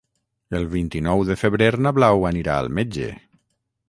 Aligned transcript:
El 0.59 0.63
vint-i-nou 0.69 1.21
de 1.27 1.37
febrer 1.41 1.67
na 1.87 1.91
Blau 1.97 2.25
anirà 2.31 2.57
al 2.63 2.71
metge. 2.79 3.11